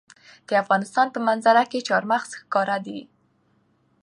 [0.47, 2.99] د افغانستان په منظره کې چار مغز ښکاره ده.